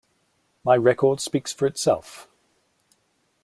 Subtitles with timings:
[0.63, 2.27] My record speaks for itself.